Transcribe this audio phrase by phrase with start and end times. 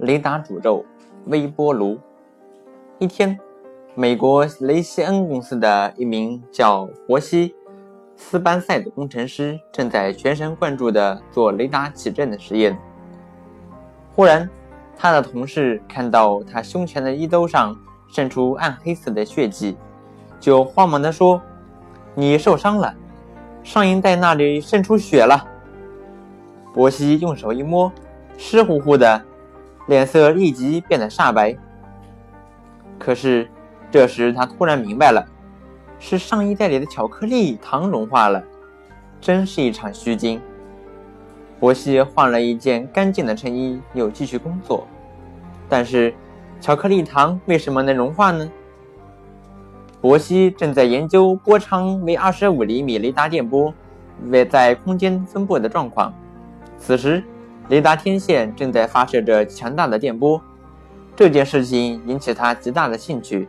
[0.00, 0.84] 雷达诅咒
[1.26, 1.98] 微波炉。
[2.98, 3.38] 一天，
[3.94, 7.48] 美国雷西恩公司的一名叫博西·
[8.16, 12.78] 斯班塞的工程师正在全神贯注地做雷达起振的实验。
[14.14, 14.48] 忽然，
[14.96, 17.76] 他的同事看到他胸前的衣兜上
[18.08, 19.76] 渗出暗黑色的血迹，
[20.38, 21.40] 就慌忙地说
[22.14, 22.94] ：“你受伤了，
[23.62, 25.46] 上衣带那里渗出血了。”
[26.72, 27.92] 博西用手一摸，
[28.38, 29.22] 湿乎乎的，
[29.90, 31.56] 脸色立即变得煞白。
[32.96, 33.50] 可是
[33.90, 35.26] 这时他突然明白了，
[35.98, 38.40] 是上衣袋里的巧克力糖融化了，
[39.20, 40.40] 真是一场虚惊。
[41.58, 44.86] 伯西换了一件干净的衬衣，又继续工作。
[45.68, 46.14] 但是，
[46.60, 48.48] 巧克力糖为什么能融化呢？
[50.00, 53.74] 伯西正在研究波长为二十五厘米雷达电波
[54.28, 56.14] 为在空间分布的状况。
[56.78, 57.24] 此时，
[57.70, 60.42] 雷达天线正在发射着强大的电波，
[61.14, 63.46] 这件事情引起他极大的兴趣。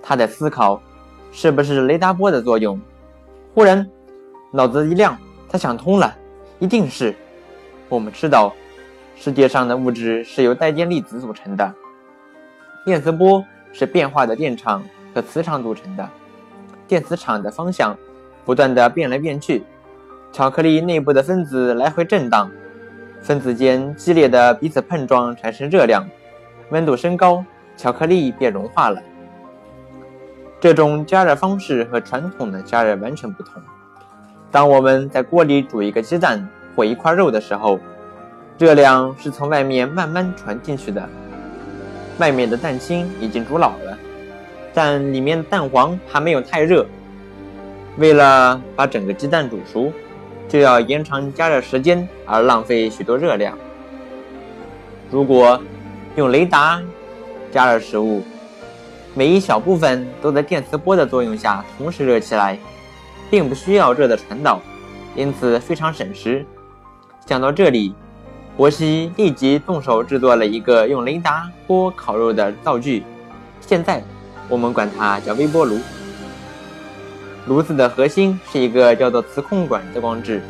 [0.00, 0.80] 他在思考，
[1.32, 2.80] 是不是雷达波的作用？
[3.54, 3.84] 忽然，
[4.52, 6.16] 脑子一亮，他想通了，
[6.60, 7.12] 一定是。
[7.88, 8.54] 我们知道，
[9.16, 11.74] 世界上的物质是由带电粒子组成的，
[12.84, 14.80] 电磁波是变化的电场
[15.12, 16.08] 和磁场组成的，
[16.86, 17.98] 电磁场的方向
[18.44, 19.64] 不断的变来变去，
[20.30, 22.48] 巧克力内部的分子来回震荡。
[23.26, 26.08] 分子间激烈的彼此碰撞产生热量，
[26.70, 27.44] 温度升高，
[27.76, 29.02] 巧克力便融化了。
[30.60, 33.60] 这种加热方式和传统的加热完全不同。
[34.52, 37.80] 当我们在锅里煮一个鸡蛋或一块肉的时候，
[38.58, 41.04] 热量是从外面慢慢传进去的。
[42.18, 43.98] 外面的蛋清已经煮老了，
[44.72, 46.86] 但里面的蛋黄还没有太热。
[47.96, 49.90] 为了把整个鸡蛋煮熟。
[50.48, 53.56] 就要延长加热时间，而浪费许多热量。
[55.10, 55.60] 如果
[56.16, 56.80] 用雷达
[57.50, 58.22] 加热食物，
[59.14, 62.58] 每一小部分都在电磁波的作用下同时热起来，
[63.30, 64.60] 并不需要热的传导，
[65.14, 66.44] 因此非常省时。
[67.26, 67.94] 想到这里，
[68.56, 73.02] 伯西立即动手制作了一个用雷达波烤肉的道具，
[73.60, 74.02] 现在
[74.48, 75.78] 我们管它叫微波炉。
[77.46, 80.42] 炉子的核心是一个叫做磁控管的装置，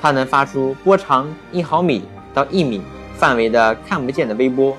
[0.00, 2.80] 它能发出波长一毫米到一米
[3.14, 4.74] 范围的看不见的微波。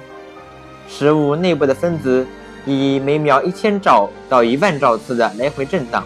[0.87, 2.25] 食物内部的分子
[2.65, 6.03] 以每秒一千兆到一万兆次的来回震荡，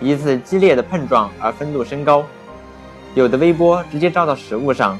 [0.00, 2.24] 一次激烈的碰撞而分度升高。
[3.16, 4.96] 有的微波直接照到食物上，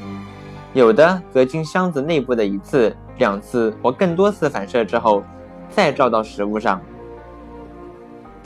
[0.73, 5.23] 有的则经箱子内部的一次、两次或更多次反射之后，
[5.69, 6.81] 再照到食物上。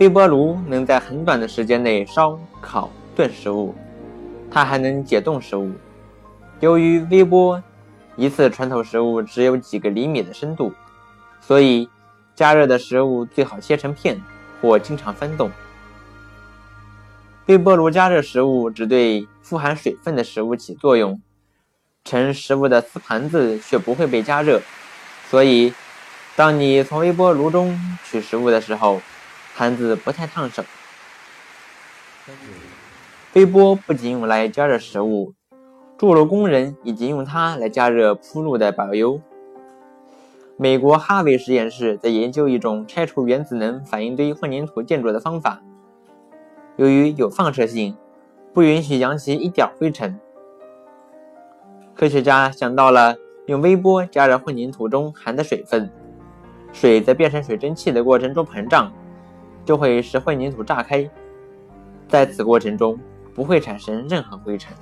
[0.02, 3.76] 微波炉能在很短的时间内烧、烤、炖食物，
[4.50, 5.72] 它还能解冻食物。
[6.60, 7.62] 由于微波
[8.16, 10.74] 一次穿透食物只有几个厘米的深度，
[11.40, 11.88] 所以
[12.34, 14.20] 加热的食物最好切成片
[14.60, 15.52] 或经常翻动。
[17.46, 21.22] 微波炉加热食物只对富含水分的食物起作用，
[22.06, 24.64] 盛食物的瓷盘子却不会被加热，
[25.30, 25.72] 所以
[26.36, 29.00] 当你从微波炉中取食物的时候。
[29.62, 30.64] 盘子不太烫手。
[33.34, 35.36] 微波不仅用来加热食物，
[36.00, 39.22] 筑楼工人已经用它来加热铺路的柏油。
[40.58, 45.62] 美国哈维实验室在研究一种拆除原子能反应堆混凝土建筑的方法。
[46.78, 47.96] 由于有放射性，
[48.56, 50.20] 不允许扬起一点灰尘。
[51.94, 55.88] 科学家想到了用微波加热混凝土中含的水分，
[56.74, 58.92] 水在变成水蒸气的过程中膨胀。
[59.66, 61.10] 就会使混凝土炸开，
[62.08, 63.00] 在此过程中
[63.34, 64.76] 不会产生任何灰尘。